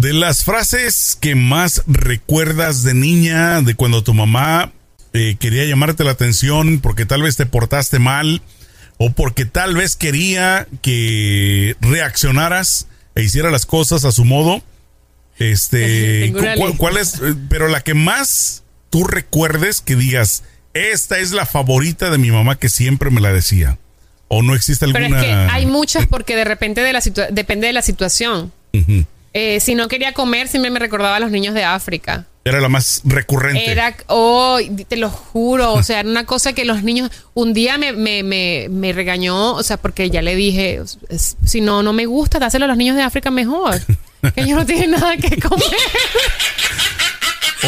[0.00, 4.72] de las frases que más recuerdas de niña, de cuando tu mamá
[5.12, 8.40] eh, quería llamarte la atención porque tal vez te portaste mal
[8.96, 14.62] o porque tal vez quería que reaccionaras e hiciera las cosas a su modo.
[15.38, 16.32] Este,
[16.78, 17.16] ¿cuál, es?
[17.16, 22.30] Eh, pero la que más tú recuerdes que digas, esta es la favorita de mi
[22.30, 23.76] mamá que siempre me la decía.
[24.28, 25.08] ¿O no existe alguna?
[25.08, 28.52] Pero es que hay muchas porque de repente de la depende de la situación.
[29.32, 32.26] Eh, si no quería comer, siempre me recordaba a los niños de África.
[32.44, 33.70] Era la más recurrente.
[33.70, 37.76] Era, oh, te lo juro, o sea, era una cosa que los niños, un día
[37.76, 40.80] me, me, me, me regañó, o sea, porque ya le dije,
[41.44, 43.78] si no, no me gusta, dáselo a los niños de África mejor,
[44.34, 45.66] que ellos no tienen nada que comer.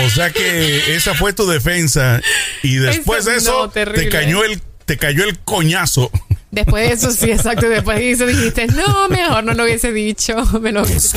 [0.07, 2.21] O sea que esa fue tu defensa
[2.63, 6.11] y después de eso te cayó el te cayó el coñazo.
[6.53, 7.67] Después de eso, sí, exacto.
[7.67, 10.37] Después de eso dijiste, no, mejor no lo hubiese dicho.
[10.61, 11.17] Me lo hubiese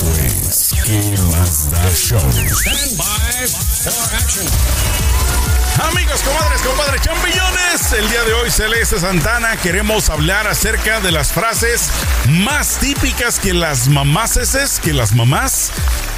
[5.84, 11.34] Amigos, comadres, compadres, champiñones, el día de hoy Celeste Santana queremos hablar acerca de las
[11.34, 11.90] frases
[12.30, 15.74] más típicas que las mamases, que las mamás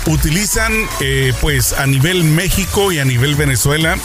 [0.06, 3.98] utilizan eh, pues a nivel México y a nivel Venezuela.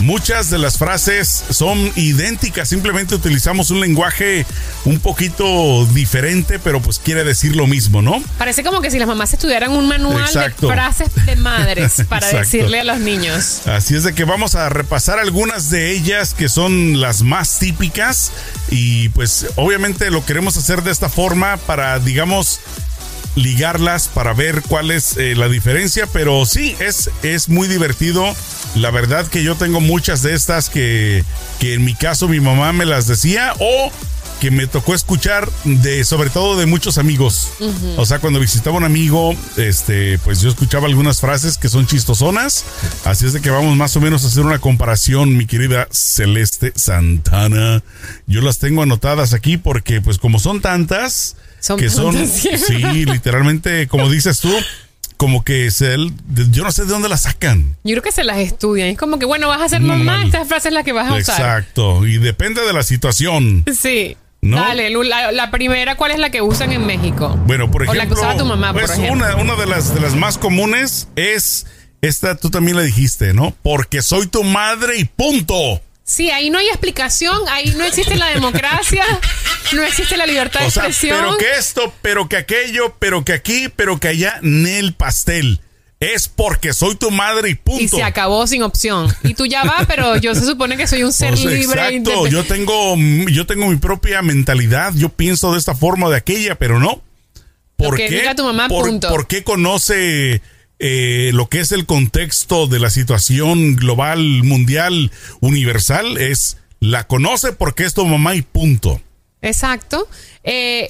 [0.00, 4.46] Muchas de las frases son idénticas, simplemente utilizamos un lenguaje
[4.84, 8.22] un poquito diferente, pero pues quiere decir lo mismo, ¿no?
[8.38, 12.80] Parece como que si las mamás estudiaran un manual de frases de madres para decirle
[12.80, 13.66] a los niños.
[13.66, 18.32] Así es de que vamos a repasar algunas de ellas que son las más típicas
[18.70, 22.60] y pues obviamente lo queremos hacer de esta forma para, digamos,
[23.36, 28.34] ligarlas para ver cuál es eh, la diferencia, pero sí, es, es muy divertido.
[28.74, 31.24] La verdad que yo tengo muchas de estas que,
[31.58, 33.90] que en mi caso mi mamá me las decía o
[34.40, 37.50] que me tocó escuchar de sobre todo de muchos amigos.
[37.98, 42.64] O sea, cuando visitaba un amigo, este, pues yo escuchaba algunas frases que son chistosonas.
[43.04, 46.72] Así es de que vamos más o menos a hacer una comparación, mi querida Celeste
[46.74, 47.82] Santana.
[48.26, 51.36] Yo las tengo anotadas aquí porque pues como son tantas,
[51.76, 54.52] que son, sí, literalmente, como dices tú,
[55.16, 55.96] como que se,
[56.50, 57.76] yo no sé de dónde las sacan.
[57.84, 58.88] Yo creo que se las estudian.
[58.88, 61.14] Es como que, bueno, vas a hacer mamá, esta frase es la que vas a
[61.14, 61.40] usar.
[61.40, 63.64] Exacto, y depende de la situación.
[63.78, 64.16] Sí.
[64.42, 67.38] Dale, la, primera, ¿cuál es la que usan en México?
[67.44, 68.00] Bueno, por ejemplo.
[68.00, 69.12] O la que usaba tu mamá, por pues, ejemplo.
[69.12, 71.66] Una, una de, las, de las más comunes es,
[72.00, 73.54] esta tú también la dijiste, ¿no?
[73.62, 75.82] Porque soy tu madre y punto.
[76.10, 79.04] Sí, ahí no hay explicación, ahí no existe la democracia,
[79.72, 81.16] no existe la libertad de expresión.
[81.16, 85.60] Pero que esto, pero que aquello, pero que aquí, pero que allá, el pastel.
[86.00, 87.80] Es porque soy tu madre y punto.
[87.80, 89.14] Y se acabó sin opción.
[89.22, 91.60] Y tú ya vas, pero yo se supone que soy un ser libre.
[91.62, 92.96] Exacto, yo tengo,
[93.30, 97.04] yo tengo mi propia mentalidad, yo pienso de esta forma o de aquella, pero no.
[97.76, 98.28] ¿Por qué?
[98.36, 99.08] tu mamá, punto.
[99.10, 100.42] ¿Por qué conoce
[100.80, 107.52] eh, lo que es el contexto de la situación global, mundial, universal, es la conoce
[107.52, 109.00] porque es tu mamá y punto.
[109.42, 110.08] Exacto.
[110.42, 110.88] Eh,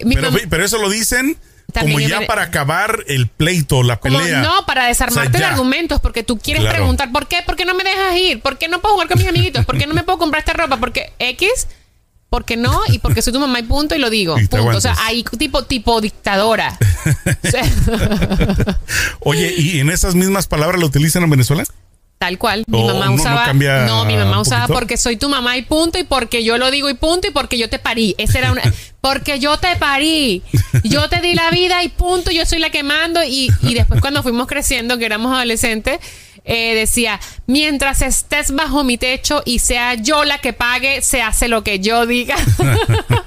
[0.49, 1.37] pero, eso lo dicen
[1.79, 4.43] como ya para acabar el pleito, la pelea.
[4.43, 7.39] no, para desarmarte de argumentos, porque tú quieres preguntar, ¿por qué?
[7.45, 8.41] ¿Por qué no me dejas ir?
[8.41, 9.65] ¿Por qué no puedo jugar con mis amiguitos?
[9.65, 10.79] ¿Por qué no me puedo comprar esta ropa?
[10.79, 11.67] Porque X
[12.31, 14.37] porque no y porque soy tu mamá y punto y lo digo.
[14.51, 14.77] punto.
[14.77, 16.79] O sea, ahí tipo, tipo dictadora.
[19.21, 21.65] Oye, ¿y en esas mismas palabras lo utilizan en Venezuela?
[22.19, 22.65] Tal cual.
[22.67, 23.53] Mi mamá usaba.
[23.53, 26.91] No, mi mamá usaba porque soy tu mamá y punto, y porque yo lo digo
[26.91, 28.15] y punto, y porque yo te parí.
[28.19, 28.63] Esa era una.
[29.01, 30.43] Porque yo te parí.
[30.85, 33.25] Yo te di la vida y punto, yo soy la que mando.
[33.25, 36.01] Y, y después, cuando fuimos creciendo, que éramos adolescentes,
[36.45, 41.49] eh, decía, mientras estés bajo mi techo y sea yo la que pague, se hace
[41.49, 42.37] lo que yo diga.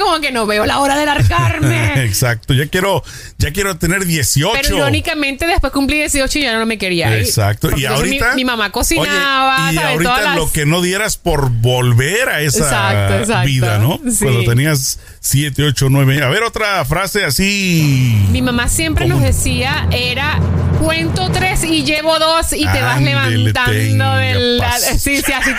[0.00, 2.04] Como que no veo la hora de largarme.
[2.04, 3.02] Exacto, ya quiero,
[3.38, 4.58] ya quiero tener 18.
[4.62, 8.72] Pero irónicamente después cumplí 18 y ya no me quería Exacto, y ahorita mi, mamá
[8.72, 14.00] cocinaba, y ahorita lo que no dieras por volver a esa vida, ¿no?
[14.18, 16.22] Cuando tenías 7, 8, 9.
[16.22, 18.26] A ver otra frase así.
[18.30, 20.40] Mi mamá siempre nos decía era
[20.80, 24.62] cuento tres y llevo dos y te vas levantando del
[24.98, 25.50] sí, sí, así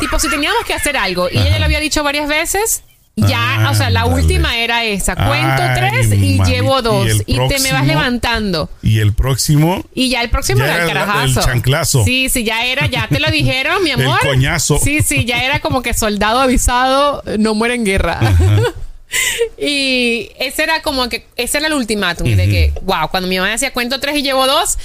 [0.00, 2.82] tipo si teníamos que hacer algo y ella lo había dicho varias veces
[3.18, 5.16] ya, o sea, la última era esa.
[5.16, 7.08] Cuento tres y llevo dos.
[7.24, 8.68] Y, te me vas levantando.
[8.82, 9.82] Y el próximo.
[9.94, 11.40] Y ya el próximo era el carajazo.
[11.40, 12.04] El chanclazo.
[12.04, 14.18] Sí, sí, ya era, ya te lo dijeron, mi amor.
[14.22, 14.78] El coñazo.
[14.78, 18.20] Sí, sí, ya era como que soldado avisado no muere en guerra.
[19.58, 22.36] y ese era como que, ese era el ultimátum.
[22.36, 24.78] De que, wow, cuando mi mamá decía cuento tres y llevo dos.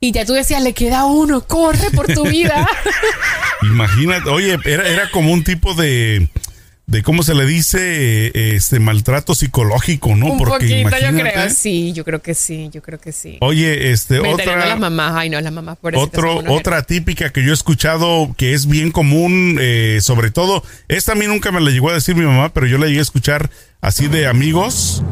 [0.00, 2.66] Y ya tú decías, le queda uno, corre por tu vida.
[3.62, 6.28] Imagínate, oye, era, era como un tipo de
[6.86, 10.26] de cómo se le dice este maltrato psicológico, ¿no?
[10.26, 13.38] Un Porque poquito, yo creo, sí, yo creo que sí, yo creo que sí.
[13.40, 17.50] Oye, este otra las mamás, ay no, las mamás por otro, otra típica que yo
[17.50, 21.70] he escuchado que es bien común, eh, sobre todo, esta a mí nunca me la
[21.70, 23.50] llegó a decir mi mamá, pero yo la llegué a escuchar
[23.80, 25.02] así de amigos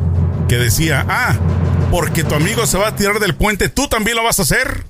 [0.48, 1.38] que decía, ah,
[1.90, 4.84] porque tu amigo se va a tirar del puente, tú también lo vas a hacer.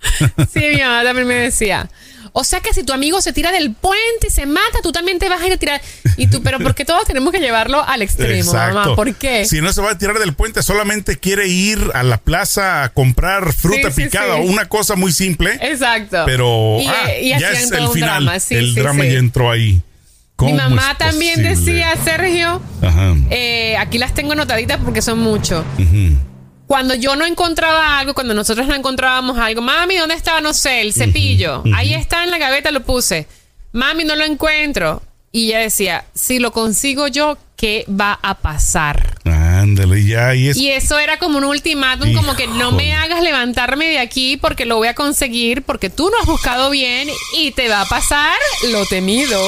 [0.52, 1.88] Sí, mi mamá también me decía.
[2.32, 5.18] O sea que si tu amigo se tira del puente y se mata, tú también
[5.18, 5.80] te vas a ir a tirar.
[6.16, 8.94] Y tú, pero ¿por qué todos tenemos que llevarlo al extremo, mamá?
[8.96, 9.44] ¿Por qué?
[9.44, 12.88] Si no se va a tirar del puente, solamente quiere ir a la plaza a
[12.90, 15.58] comprar fruta picada o una cosa muy simple.
[15.60, 16.22] Exacto.
[16.26, 18.30] Pero ah, ya es el final.
[18.50, 19.82] el drama ya entró ahí.
[20.38, 22.60] Mi mamá también decía, Sergio,
[23.30, 25.64] eh, aquí las tengo anotaditas porque son muchos
[26.66, 30.40] cuando yo no encontraba algo, cuando nosotros no encontrábamos algo, mami, ¿dónde está?
[30.40, 31.62] No sé, el cepillo.
[31.74, 33.26] Ahí está en la gaveta, lo puse.
[33.72, 35.02] Mami, no lo encuentro.
[35.30, 39.18] Y ella decía, si lo consigo yo, ¿qué va a pasar?
[39.24, 40.34] Ándale, ya.
[40.34, 44.36] Y, y eso era como un ultimátum, como que no me hagas levantarme de aquí
[44.36, 47.86] porque lo voy a conseguir, porque tú no has buscado bien y te va a
[47.86, 48.36] pasar
[48.70, 49.38] lo temido.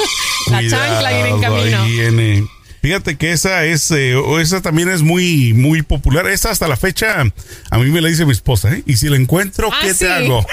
[0.50, 2.46] la chancla viene en camino.
[2.82, 6.26] Fíjate que esa es, eh, esa también es muy, muy popular.
[6.28, 7.24] Esa hasta la fecha,
[7.70, 8.82] a mí me la dice mi esposa, ¿eh?
[8.86, 10.46] Y si la encuentro, ¿qué ah, te hago?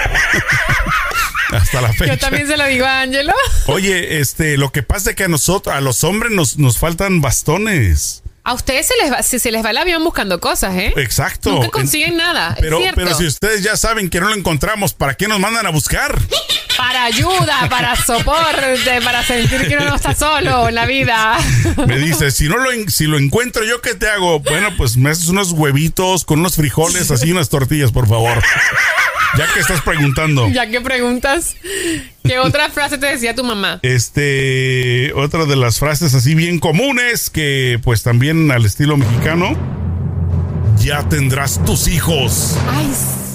[1.52, 2.14] hasta la fecha.
[2.14, 3.32] Yo también se lo digo a Ángelo.
[3.66, 7.20] Oye, este, lo que pasa es que a nosotros, a los hombres nos, nos faltan
[7.20, 8.23] bastones.
[8.46, 10.92] A ustedes se les va, si se les va el avión buscando cosas, ¿eh?
[10.96, 11.50] Exacto.
[11.50, 12.54] Nunca consiguen nada.
[12.60, 15.70] Pero, pero si ustedes ya saben que no lo encontramos, ¿para qué nos mandan a
[15.70, 16.18] buscar?
[16.76, 21.38] Para ayuda, para soporte, para sentir que uno no está solo en la vida.
[21.86, 24.40] Me dice, si no lo si lo encuentro yo, ¿qué te hago?
[24.40, 28.42] Bueno, pues me haces unos huevitos con unos frijoles, así unas tortillas, por favor.
[29.36, 30.48] Ya que estás preguntando.
[30.54, 31.56] Ya que preguntas,
[32.22, 33.80] ¿qué otra frase te decía tu mamá?
[33.82, 39.56] Este, otra de las frases así bien comunes que pues también al estilo mexicano,
[40.78, 42.56] ya tendrás tus hijos.
[42.70, 42.90] Ay,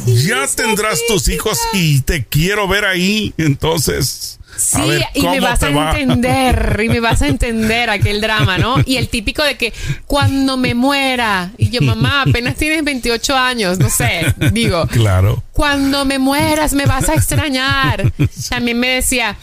[0.06, 0.28] sí.
[0.28, 4.39] Ya tendrás tus hijos y te quiero ver ahí, entonces.
[4.60, 8.76] Sí, y me vas a entender, y me vas a entender aquel drama, ¿no?
[8.86, 9.74] Y el típico de que
[10.06, 14.88] cuando me muera, y yo, mamá, apenas tienes 28 años, no sé, digo.
[14.88, 15.44] Claro.
[15.54, 18.12] Cuando me mueras, me vas a extrañar.
[18.50, 19.38] También me decía,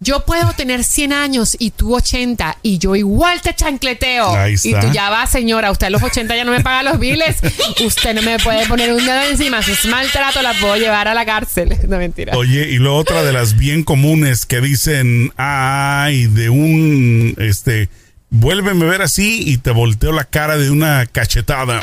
[0.00, 4.34] yo puedo tener 100 años y tú 80 y yo igual te chancleteo.
[4.48, 7.38] Y tú ya va, señora, usted a los 80 ya no me paga los biles,
[7.84, 11.14] usted no me puede poner un dedo encima, si es maltrato la puedo llevar a
[11.14, 11.76] la cárcel.
[11.94, 12.36] No mentira.
[12.36, 17.88] Oye, y lo otra de las bien comunes que dicen, ay, de un, este,
[18.30, 21.80] vuélveme a ver así y te volteo la cara de una cachetada.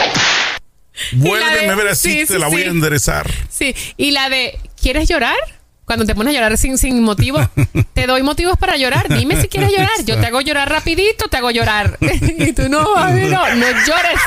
[1.14, 3.30] Vuélveme a ver así, te la voy a enderezar.
[3.50, 5.38] Sí, y la de, ¿quieres llorar?
[5.92, 7.38] Cuando te pones a llorar sin, sin motivo,
[7.94, 9.14] te doy motivos para llorar.
[9.14, 9.90] Dime si quieres llorar.
[10.06, 11.98] Yo te hago llorar rapidito, te hago llorar.
[12.02, 14.22] y tú no, no, no llores.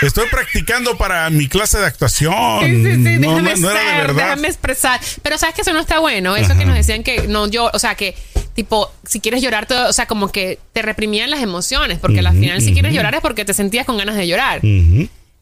[0.00, 2.60] Estoy practicando para mi clase de actuación.
[2.60, 5.00] Sí, sí, sí, déjame ser, déjame expresar.
[5.22, 6.36] Pero sabes que eso no está bueno.
[6.36, 8.14] Eso que nos decían que no yo, o sea, que
[8.54, 12.30] tipo, si quieres llorar, todo, o sea, como que te reprimían las emociones, porque al
[12.30, 14.60] final si quieres llorar es porque te sentías con ganas de llorar.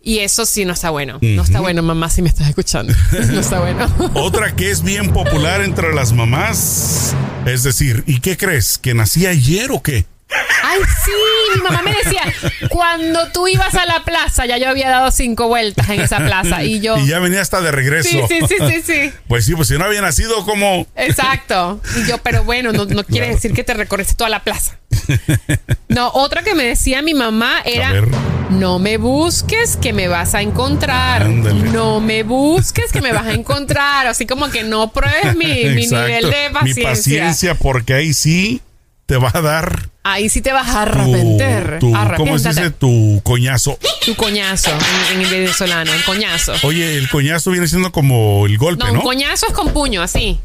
[0.02, 1.18] Y eso sí no está bueno.
[1.20, 2.92] No está bueno, mamá, si me estás escuchando.
[3.32, 3.86] No está bueno.
[4.14, 7.14] Otra que es bien popular entre las mamás.
[7.46, 8.78] Es decir, ¿y qué crees?
[8.78, 10.06] ¿Que nací ayer o qué?
[10.62, 11.12] Ay, sí,
[11.56, 12.22] mi mamá me decía,
[12.68, 16.62] cuando tú ibas a la plaza, ya yo había dado cinco vueltas en esa plaza
[16.62, 16.96] y yo...
[16.98, 18.08] Y ya venía hasta de regreso.
[18.08, 19.12] Sí, sí, sí, sí, sí.
[19.26, 20.86] Pues sí, pues si no había nacido como...
[20.94, 21.80] Exacto.
[21.96, 24.78] Y yo, pero bueno, no, quiere decir que te recorres toda la plaza.
[25.88, 27.92] No, otra que me decía mi mamá era,
[28.50, 31.28] no me busques que me vas a encontrar.
[31.28, 34.06] No me busques que me vas a encontrar.
[34.06, 36.74] Así como que no pruebes mi, mi nivel de paciencia.
[36.74, 38.60] Mi paciencia, porque ahí sí
[39.10, 39.90] te va a dar.
[40.04, 41.80] Ahí sí te vas a arrepentir.
[42.16, 42.70] ¿Cómo se dice?
[42.70, 43.76] Tu coñazo.
[44.06, 44.70] Tu coñazo
[45.12, 46.52] en, el venezolano, el coñazo.
[46.62, 48.92] Oye, el coñazo viene siendo como el golpe, ¿no?
[48.92, 50.38] No, coñazo es con puño, así.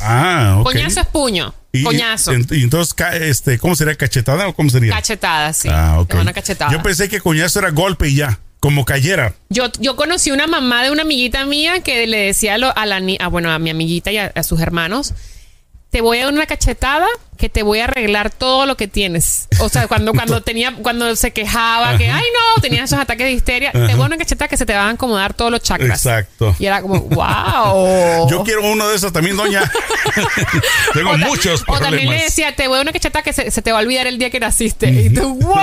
[0.00, 0.64] Ah, ok.
[0.64, 1.54] Coñazo es puño.
[1.84, 2.32] coñazo.
[2.34, 3.94] Y, entonces, este, ¿cómo sería?
[3.94, 4.94] ¿Cachetada o cómo sería?
[4.94, 5.68] Cachetada, sí.
[5.70, 6.14] Ah, ok.
[6.14, 6.72] Una cachetada.
[6.72, 8.40] Yo pensé que coñazo era golpe y ya.
[8.58, 9.34] Como cayera.
[9.48, 13.00] Yo, yo conocí una mamá de una amiguita mía que le decía a, a la,
[13.20, 15.14] a, bueno, a mi amiguita y a sus hermanos
[15.90, 17.06] te voy a dar una cachetada
[17.38, 19.48] que te voy a arreglar todo lo que tienes.
[19.60, 23.32] O sea, cuando, cuando tenía, cuando se quejaba que, ay no, tenía esos ataques de
[23.32, 26.04] histeria, te voy a una cachetada que se te van a acomodar todos los chakras.
[26.04, 26.54] Exacto.
[26.58, 28.28] Y era como, wow.
[28.30, 29.70] Yo quiero uno de esos también, doña.
[30.92, 31.80] Tengo muchos problemas.
[31.80, 34.06] O también le decía, te voy a una cachetada que se, te va a olvidar
[34.08, 34.90] el día que naciste.
[34.90, 35.56] Y tú, wow.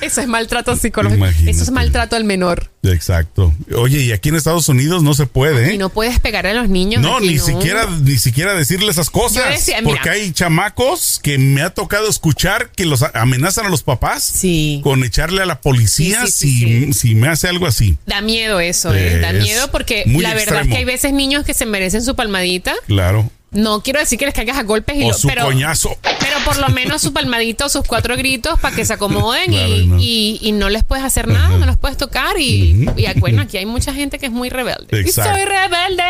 [0.00, 1.26] Eso es maltrato psicológico.
[1.26, 2.70] Eso es maltrato al menor.
[2.82, 3.52] Exacto.
[3.76, 5.74] Oye, y aquí en Estados Unidos no se puede.
[5.74, 7.02] Y no puedes pegar a los niños.
[7.02, 9.70] No, ni siquiera, ni siquiera decirle esas cosas.
[9.84, 14.80] porque hay chamacos que me ha tocado escuchar que los amenazan a los papás sí.
[14.82, 17.98] con echarle a la policía si, si me hace algo así.
[18.06, 19.18] Da miedo eso, ¿eh?
[19.18, 22.74] Da miedo porque la verdad es que hay veces niños que se merecen su palmadita.
[22.86, 23.30] Claro.
[23.52, 25.96] No quiero decir que les caigas a golpes y o su pero, coñazo.
[26.02, 30.68] pero por lo menos su palmadito, sus cuatro gritos para que se acomoden y, no.
[30.68, 34.26] les puedes hacer nada, no los puedes tocar y, bueno, aquí hay mucha gente que
[34.26, 35.02] es muy rebelde.
[35.02, 36.04] Y soy rebelde.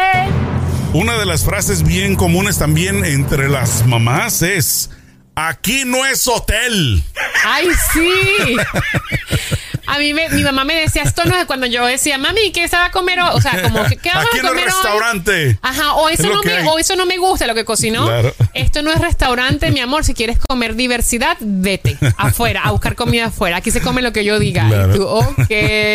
[0.93, 4.91] Una de las frases bien comunes también entre las mamás es
[5.35, 7.03] aquí no es hotel.
[7.45, 8.57] Ay, sí.
[9.91, 12.77] A mí mi mamá me decía, esto no es cuando yo decía, mami, ¿qué se
[12.77, 13.19] va a comer?
[13.21, 14.55] O sea, como que ¿qué vamos a comer?
[14.55, 15.59] No restaurante.
[15.63, 18.09] Ajá, o eso, no me, o eso no me gusta lo que cocinó.
[18.55, 20.05] Esto no es restaurante, mi amor.
[20.05, 23.57] Si quieres comer diversidad, vete afuera, a buscar comida afuera.
[23.57, 24.69] Aquí se come lo que yo diga.
[24.69, 25.51] Y tú, ok.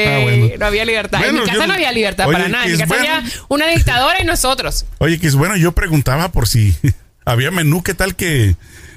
[0.05, 1.23] Ah, no había libertad.
[1.25, 2.65] en mi casa no había libertad para nada.
[2.65, 4.85] En mi casa había una dictadora y nosotros.
[4.97, 6.75] Oye, que es bueno, yo preguntaba por si
[7.25, 8.55] había menú, ¿qué tal que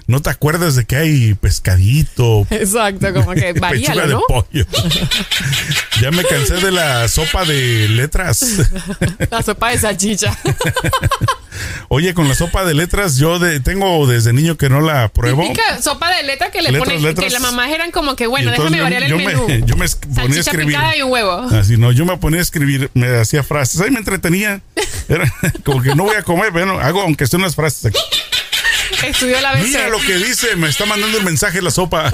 [0.09, 2.47] no te acuerdas de que hay pescadito.
[2.49, 4.07] Exacto, como que varía, ¿no?
[4.07, 4.67] de pollo.
[6.01, 8.71] ya me cansé de la sopa de letras.
[9.31, 10.37] la sopa de salchicha.
[11.89, 15.43] Oye, con la sopa de letras, yo tengo desde niño que no la pruebo.
[15.43, 18.81] Típica sopa de letras que le ponen, que las mamás eran como que, bueno, déjame
[18.81, 19.47] variar el menú.
[19.47, 20.79] Me, yo me ponía a escribir.
[20.97, 21.33] y un huevo.
[21.53, 23.83] Así, no, yo me ponía a escribir, me hacía frases.
[23.83, 24.63] Ahí me entretenía.
[25.07, 25.31] Era
[25.67, 27.99] como que no voy a comer, bueno, hago aunque sean unas frases aquí.
[29.07, 32.11] Estudió la Mira lo que dice, me está mandando el mensaje la sopa.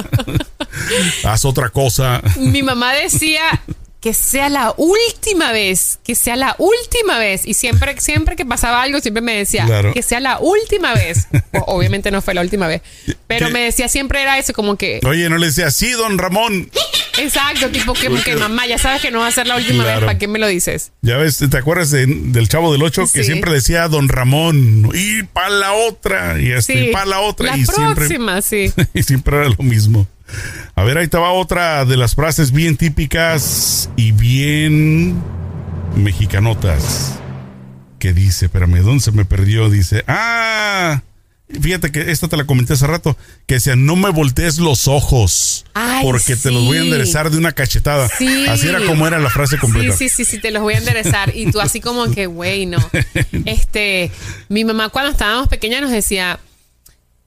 [1.25, 2.23] Haz otra cosa.
[2.37, 3.63] Mi mamá decía
[4.05, 7.47] que sea la última vez, que sea la última vez.
[7.47, 11.29] Y siempre, siempre que pasaba algo, siempre me decía que sea la última vez.
[11.67, 12.83] obviamente no fue la última vez,
[13.27, 15.01] pero me decía siempre era eso, como que.
[15.07, 16.71] Oye, no le decía, sí, don Ramón.
[17.19, 20.19] Exacto, tipo que, mamá, ya sabes que no va a ser la última vez, ¿para
[20.19, 20.93] qué me lo dices?
[21.03, 23.05] Ya ves, ¿te acuerdas del Chavo del Ocho?
[23.13, 27.57] Que siempre decía Don Ramón, y para la otra, y este, para la otra.
[27.57, 28.73] La y próxima, sí.
[28.95, 30.07] y siempre era lo mismo.
[30.75, 35.23] A ver, ahí estaba otra de las frases bien típicas y bien
[35.97, 37.19] mexicanotas.
[37.99, 39.71] Que dice, espérame, ¿dónde se me perdió?
[39.71, 41.03] Dice, ah,
[41.61, 45.65] Fíjate que esta te la comenté hace rato, que decía, no me voltees los ojos,
[46.03, 48.09] porque te los voy a enderezar de una cachetada.
[48.49, 49.97] Así era como era la frase completa.
[49.97, 51.35] Sí, sí, sí, sí, te los voy a enderezar.
[51.35, 52.79] Y tú así como que, güey, no.
[53.45, 54.11] Este,
[54.49, 56.41] mi mamá cuando estábamos pequeñas nos decía,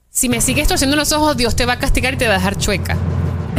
[0.10, 2.38] si me sigues torciendo los ojos, Dios te va a castigar y te va a
[2.38, 2.98] dejar chueca.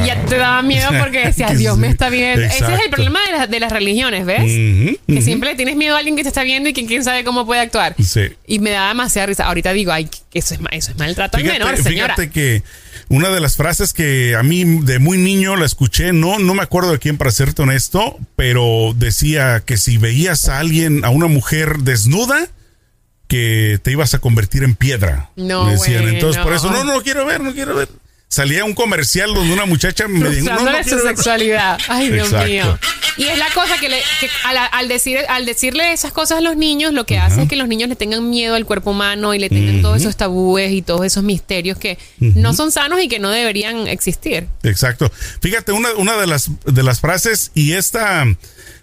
[0.02, 2.45] Y ya te daba miedo porque decías, Dios me está viendo.
[2.45, 4.99] Ese es el problema de, las religiones, ¿ves?
[5.07, 7.47] que siempre tienes miedo a alguien que te está viendo y que quién sabe cómo
[7.47, 7.95] puede actuar.
[8.02, 8.33] Sí.
[8.47, 9.47] Y me da demasiada risa.
[9.47, 12.14] Ahorita digo, ay, eso es, eso es maltrato fíjate, menor, señora.
[12.14, 12.62] Fíjate que
[13.09, 16.62] una de las frases que a mí de muy niño la escuché, no, no me
[16.62, 21.26] acuerdo de quién para serte honesto, pero decía que si veías a alguien, a una
[21.26, 22.47] mujer desnuda,
[23.26, 25.31] que te ibas a convertir en piedra.
[25.37, 26.09] No, decían.
[26.09, 27.88] Entonces, por eso, no, no quiero ver, no quiero ver
[28.28, 31.78] salía un comercial donde una muchacha me dijo no, no su sexualidad.
[31.88, 32.78] Ay Dios mío.
[33.16, 36.56] Y es la cosa que, le, que al, decir al decirle esas cosas a los
[36.56, 39.40] niños lo que hace es que los niños le tengan miedo al cuerpo humano y
[39.40, 43.18] le tengan todos esos tabúes y todos esos misterios que no son sanos y que
[43.18, 44.47] no deberían existir.
[44.62, 45.11] Exacto.
[45.40, 48.25] Fíjate una, una de las de las frases y esta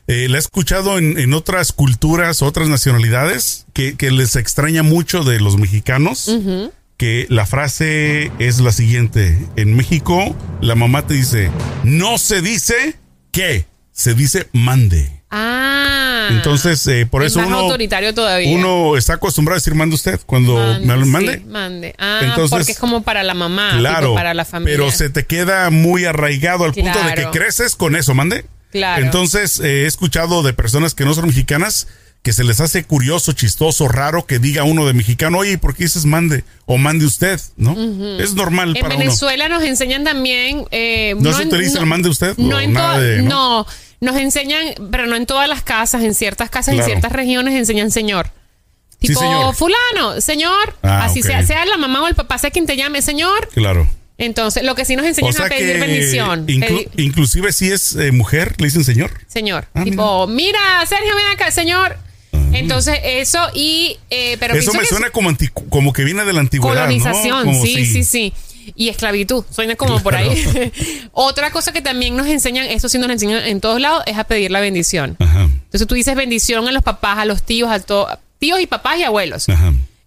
[0.08, 5.24] eh, la he escuchado en, en, otras culturas, otras nacionalidades, que, que, les extraña mucho
[5.24, 6.30] de los mexicanos
[6.98, 9.38] que la frase es la siguiente.
[9.56, 11.52] En México, la mamá te dice,
[11.84, 12.96] no se dice
[13.32, 15.22] que, se dice mande.
[15.30, 16.30] Ah.
[16.32, 18.56] Entonces, eh, por eso uno, autoritario todavía.
[18.56, 21.40] uno está acostumbrado a decir mande usted cuando me lo mande.
[21.46, 21.94] mande.
[21.98, 24.78] Ah, Entonces, porque es como para la mamá, claro, para la familia.
[24.78, 28.46] Pero se te queda muy arraigado al punto de que creces con eso, mande.
[28.72, 29.04] Claro.
[29.04, 31.88] Entonces, eh, he escuchado de personas que no son mexicanas
[32.26, 35.84] que se les hace curioso, chistoso, raro que diga uno de mexicano, oye, ¿por qué
[35.84, 36.44] dices mande?
[36.66, 37.74] O mande usted, ¿no?
[38.20, 40.66] Es normal en para Venezuela nos enseñan también...
[40.72, 42.36] Eh, ¿No, se utiliza el mande usted?
[42.38, 43.68] No, en ¿no?
[44.02, 47.92] nos enseñan, pero no en todas las casas, en ciertas casas, en ciertas regiones enseñan
[47.92, 48.32] señor.
[48.98, 50.76] Tipo, fulano, señor.
[50.82, 53.50] Ah, así sea, sea la mamá o el papá, sea quien te llame, señor.
[53.54, 53.88] Claro.
[54.18, 56.48] Entonces, lo que sí nos enseñan es a pedir bendición.
[56.98, 59.12] inclusive si es eh, mujer, le dicen señor.
[59.28, 59.68] Señor.
[59.76, 60.54] Ah, tipo, mira.
[60.54, 60.86] mira.
[60.88, 61.98] Sergio, ven acá, señor.
[62.60, 63.98] Entonces, eso y...
[64.10, 65.32] Eh, pero eso me suena como,
[65.70, 68.34] como que viene de la antigüedad, Colonización, sí, sí, sí,
[68.76, 70.72] Y esclavitud, suena como por ahí.
[71.12, 74.24] Otra cosa que también nos enseñan, eso sí nos enseñan en todos lados, es a
[74.24, 75.18] pedir la bendición.
[75.20, 79.00] Entonces tú dices bendición a los papás, a los tíos, a todos, tíos y papás
[79.00, 79.48] y abuelos.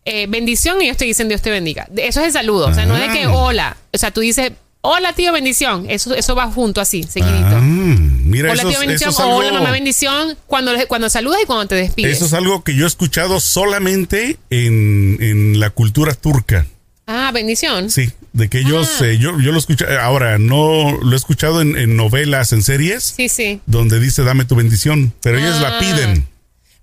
[0.05, 1.87] Eh, bendición y ellos te dicen Dios te bendiga.
[1.97, 4.53] Eso es el saludo, o sea, no es de que hola, o sea, tú dices
[4.81, 5.87] Hola tío bendición.
[5.89, 7.57] Eso, eso va junto así, seguidito.
[7.57, 10.37] Ah, mira, hola tío bendición hola mamá bendición.
[10.47, 12.17] Cuando, cuando saludas y cuando te despides.
[12.17, 16.67] Eso es algo que yo he escuchado solamente en, en la cultura turca.
[17.11, 17.91] Ah, bendición.
[17.91, 19.07] Sí, de que ellos, ah.
[19.07, 23.15] eh, yo, yo lo escuché, ahora no lo he escuchado en, novelas, en series.
[23.17, 23.61] Sí, sí.
[23.65, 25.81] Donde dice dame tu bendición, pero ellos la ah.
[25.81, 26.29] piden.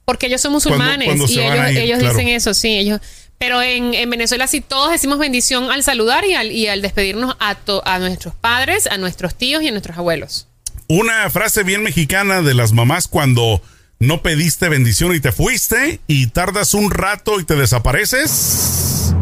[0.04, 3.00] Porque ellos son musulmanes y ellos, ellos dicen eso, sí, ellos.
[3.38, 7.58] Pero en, Venezuela sí todos decimos bendición al saludar y al, y al despedirnos a,
[7.86, 10.48] a nuestros padres, a nuestros tíos y a nuestros abuelos.
[10.88, 13.62] Una frase bien mexicana de las mamás cuando
[14.00, 19.14] no pediste bendición y te fuiste y tardas un rato y te desapareces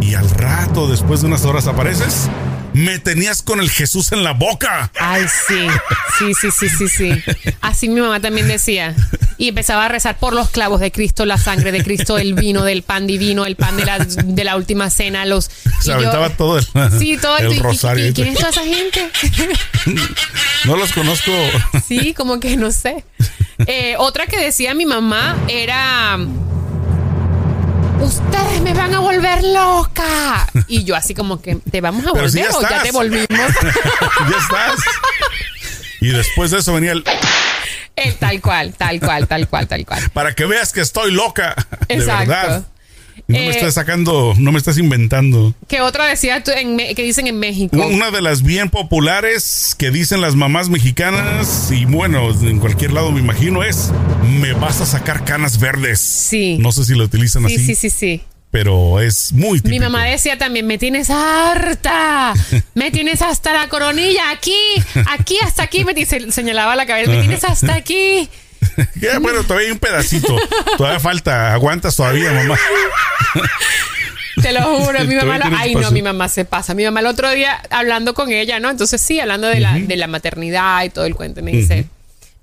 [0.00, 2.28] y al rato, después de unas horas apareces,
[2.76, 4.92] me tenías con el Jesús en la boca.
[5.00, 5.66] Ay, sí,
[6.18, 7.22] sí, sí, sí, sí, sí.
[7.62, 8.94] Así mi mamá también decía.
[9.38, 12.64] Y empezaba a rezar por los clavos de Cristo, la sangre de Cristo, el vino
[12.64, 15.50] del pan divino, el pan de la, de la última cena, los...
[15.80, 16.66] Se aventaba todo el,
[16.98, 18.08] sí, todo el, rosario.
[18.08, 19.10] ¿Y, quién es toda esa gente?
[20.64, 21.32] No los conozco.
[21.86, 23.04] Sí, como que no sé.
[23.66, 26.18] Eh, otra que decía mi mamá era
[28.00, 30.46] ustedes me van a volver loca.
[30.68, 33.28] Y yo así como que, ¿te vamos a volver o ya te volvimos?
[33.30, 34.80] ya estás.
[36.00, 37.04] Y después de eso venía el...
[38.18, 40.10] tal cual, tal cual, tal cual, tal cual.
[40.12, 41.54] Para que veas que estoy loca.
[41.88, 42.20] Exacto.
[42.20, 42.66] De verdad.
[43.28, 45.54] No me eh, estás sacando, no me estás inventando.
[45.68, 47.76] ¿Qué otra decía tú que dicen en México?
[47.76, 53.10] Una de las bien populares que dicen las mamás mexicanas, y bueno, en cualquier lado
[53.12, 53.90] me imagino, es:
[54.40, 56.00] Me vas a sacar canas verdes.
[56.00, 56.58] Sí.
[56.58, 57.58] No sé si lo utilizan así.
[57.58, 59.70] Sí, sí, sí, Pero es muy típico.
[59.70, 62.34] Mi mamá decía también, me tienes harta,
[62.74, 64.56] me tienes hasta la coronilla, aquí,
[65.10, 65.94] aquí, hasta aquí, me
[66.30, 68.28] señalaba la cabeza, me tienes hasta aquí.
[69.20, 70.36] bueno, todavía hay un pedacito.
[70.76, 71.52] Todavía falta.
[71.52, 72.58] Aguantas todavía, mamá.
[74.42, 76.74] Te lo juro, mi mamá Ay, no, mi mamá se pasa.
[76.74, 78.70] Mi mamá el otro día hablando con ella, ¿no?
[78.70, 81.86] Entonces sí, hablando de, la, de la maternidad y todo el cuento, me dice...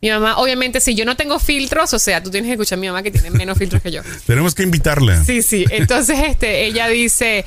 [0.02, 2.82] Mi mamá, obviamente, si yo no tengo filtros, o sea, tú tienes que escuchar a
[2.82, 4.02] mi mamá que tiene menos filtros que yo.
[4.28, 5.24] Tenemos que invitarla.
[5.24, 5.64] Sí, sí.
[5.70, 7.46] Entonces, este, ella dice,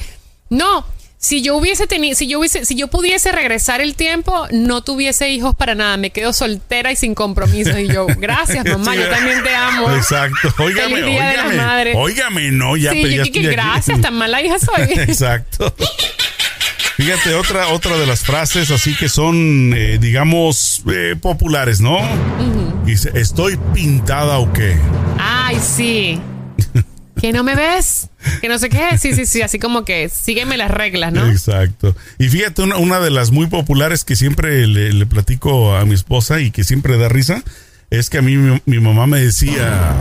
[0.49, 0.87] no,
[1.19, 5.31] si yo hubiese tenido, si yo hubiese, si yo pudiese regresar el tiempo, no tuviese
[5.31, 5.97] hijos para nada.
[5.97, 7.79] Me quedo soltera y sin compromiso.
[7.79, 9.91] Y yo, gracias, mamá, yo también te amo.
[9.95, 10.55] Exacto.
[10.59, 11.95] Óigame, madre.
[11.97, 14.83] Óigame, no, ya sí, yo que, gracias, tan mala hija soy.
[15.00, 15.75] Exacto.
[16.97, 21.99] Fíjate, otra, otra de las frases así que son, eh, digamos, eh, populares, ¿no?
[22.85, 24.79] Dice, ¿estoy pintada o qué?
[25.19, 26.19] Ay, sí.
[27.26, 28.08] ¿Que no me ves?
[28.41, 28.97] Que no sé qué.
[28.99, 29.43] Sí, sí, sí.
[29.43, 31.28] Así como que sígueme las reglas, ¿no?
[31.28, 31.97] Exacto.
[32.21, 36.52] Y fíjate, una, de las muy populares que siempre le, platico a mi esposa y
[36.52, 37.43] que siempre da risa
[37.91, 39.93] es que a mí mi mamá me decía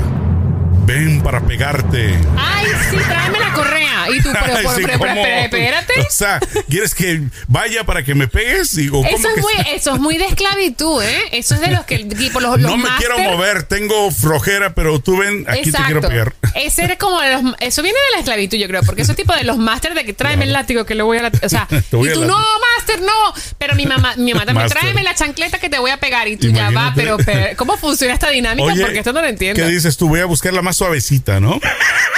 [0.85, 2.15] ven para pegarte.
[2.37, 4.05] Ay, sí, tráeme la correa.
[4.13, 5.93] Y tú, pero, por, espérate.
[6.01, 8.77] O sea, ¿quieres que vaya para que me pegues?
[8.77, 11.23] eso, es muy, eso es muy de esclavitud, ¿eh?
[11.31, 15.17] Eso es de los que, tipo, los, No me quiero mover, tengo flojera, pero tú
[15.17, 16.33] ven, aquí te quiero pegar.
[16.55, 17.19] Ese era como
[17.59, 20.05] eso viene de la esclavitud, yo creo, porque eso es tipo de los máster de
[20.05, 21.31] que tráeme el látigo que le voy a...
[21.43, 22.37] o sea, y tú, no,
[22.77, 23.33] máster, no.
[23.57, 26.27] Pero mi mamá, mi mamá también, tráeme la chancleta que te voy a pegar.
[26.27, 27.17] Y tú ya va, pero,
[27.57, 28.73] ¿cómo funciona esta dinámica?
[28.79, 29.61] porque esto no lo entiendo.
[29.61, 30.09] ¿Qué dices tú?
[30.09, 31.59] Voy a buscar la más suavecita, ¿no?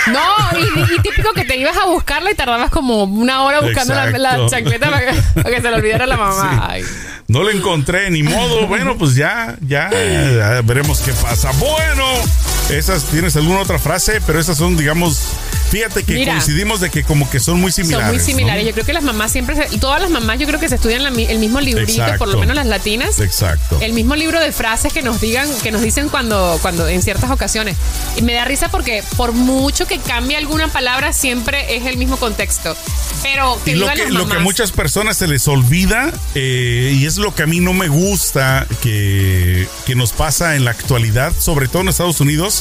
[0.07, 0.21] No,
[0.57, 4.89] y, típico que te ibas a buscarla y tardabas como una hora buscando la, chancleta
[4.89, 6.75] para que, se le olvidara la mamá.
[7.27, 8.67] No la encontré, ni modo.
[8.67, 9.89] Bueno, pues ya, ya,
[10.63, 11.51] veremos qué pasa.
[11.59, 12.05] Bueno,
[12.69, 14.19] esas, ¿tienes alguna otra frase?
[14.25, 15.19] Pero esas son, digamos,
[15.69, 18.07] fíjate que coincidimos de que como que son muy similares.
[18.07, 18.65] Son muy similares.
[18.65, 21.39] Yo creo que las mamás siempre, todas las mamás yo creo que se estudian el
[21.39, 23.19] mismo librito, por lo menos las latinas.
[23.19, 23.79] Exacto.
[23.81, 27.31] El mismo libro de frases que nos digan, que nos dicen cuando, cuando en ciertas
[27.31, 27.77] ocasiones.
[28.17, 32.17] Y me da risa porque por mucho que cambie alguna palabra, siempre es el mismo
[32.17, 32.75] contexto.
[33.23, 37.17] Pero que lo que, lo que a muchas personas se les olvida eh, y es
[37.17, 41.67] lo que a mí no me gusta que, que nos pasa en la actualidad, sobre
[41.67, 42.56] todo en Estados Unidos,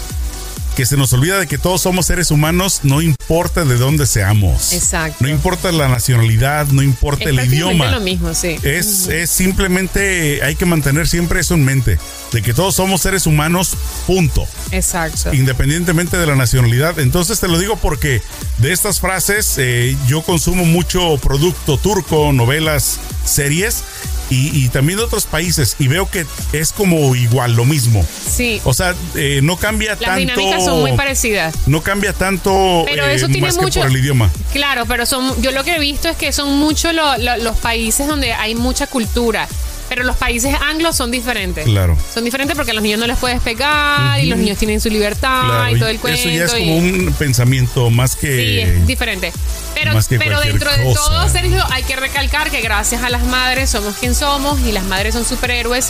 [0.77, 4.75] que se nos olvida de que todos somos seres humanos, no importa de dónde seamos.
[4.75, 5.17] Exacto.
[5.21, 7.91] No importa la nacionalidad, no importa el idioma.
[7.91, 8.59] lo mismo, sí.
[8.63, 11.99] Es, es simplemente, hay que mantener siempre eso en mente,
[12.31, 13.75] de que todos somos seres humanos,
[14.07, 14.47] punto.
[14.71, 15.33] Exacto.
[15.33, 16.99] Independientemente de la nacionalidad.
[16.99, 18.21] Entonces te lo digo porque
[18.59, 23.83] de estas frases eh, yo consumo mucho producto turco, novelas, series
[24.31, 28.05] y, también de otros países y veo que es como igual, lo mismo.
[28.29, 28.61] Sí.
[28.65, 30.07] O sea, eh, no cambia tanto.
[30.07, 31.55] Las dinámicas son muy parecidas.
[31.67, 34.31] No cambia tanto pero eso eh, tiene mucho, por el idioma.
[34.53, 38.33] Claro, pero son yo lo que he visto es que son muchos los países donde
[38.33, 39.49] hay mucha cultura.
[39.89, 41.65] Pero los países anglos son diferentes.
[41.65, 41.97] Claro.
[42.13, 44.89] Son diferentes porque a los niños no les puedes pegar y los niños tienen su
[44.89, 46.21] libertad y todo el cuento.
[46.21, 48.37] Eso ya es como un pensamiento más que.
[48.37, 49.33] Sí, es diferente.
[49.75, 53.95] Pero, pero dentro de todo, Sergio, hay que recalcar que gracias a las madres somos
[53.97, 55.89] quien somos y las madres son superhéroes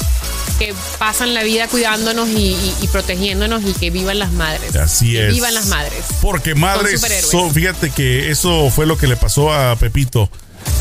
[0.58, 2.56] que pasan la vida cuidándonos y,
[2.90, 4.74] protegiéndonos y que vivan las madres.
[4.76, 5.32] Así es.
[5.32, 6.04] Vivan las madres.
[6.20, 7.04] Porque madres,
[7.52, 10.30] fíjate que eso fue lo que le pasó a Pepito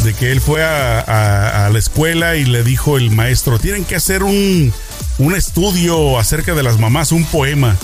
[0.04, 4.24] de que él fue a, la escuela y le dijo el maestro, tienen que hacer
[4.24, 4.74] un,
[5.18, 7.76] un estudio acerca de las mamás, un poema.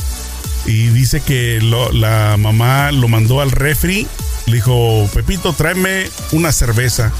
[0.66, 4.08] Y dice que la mamá lo mandó al refri,
[4.46, 7.12] le dijo, Pepito, tráeme una cerveza.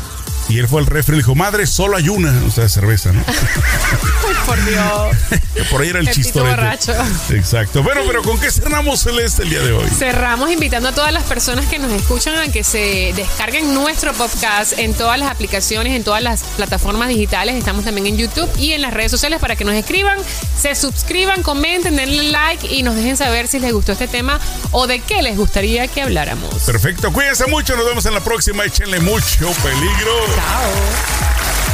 [0.50, 3.24] Y él fue al refri y dijo, madre, solo hay una, o sea, cerveza, ¿no?
[4.46, 5.18] por Dios.
[5.72, 6.94] por ahí era el borracho.
[7.30, 7.84] Exacto.
[7.84, 9.90] Bueno, pero ¿con qué cerramos Celeste el día de hoy?
[9.90, 14.74] Cerramos invitando a todas las personas que nos escuchan a que se descarguen nuestro podcast
[14.78, 17.56] en todas las aplicaciones, en todas las plataformas digitales.
[17.56, 20.18] Estamos también en YouTube y en las redes sociales para que nos escriban,
[20.60, 24.40] se suscriban, comenten, denle like y nos dejen saber si les gustó este tema
[24.72, 26.54] o de qué les gustaría que habláramos.
[26.64, 27.12] Perfecto.
[27.14, 27.76] Cuídense mucho.
[27.76, 28.66] Nos vemos en la próxima.
[28.66, 30.31] Échenle mucho peligro.
[30.34, 31.71] Ciao.